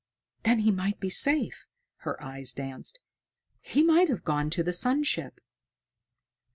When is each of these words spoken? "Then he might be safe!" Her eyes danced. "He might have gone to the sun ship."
"Then 0.41 0.57
he 0.61 0.71
might 0.71 0.99
be 0.99 1.11
safe!" 1.11 1.67
Her 1.97 2.19
eyes 2.23 2.53
danced. 2.53 2.99
"He 3.59 3.83
might 3.83 4.09
have 4.09 4.23
gone 4.23 4.49
to 4.49 4.63
the 4.63 4.73
sun 4.73 5.03
ship." 5.03 5.39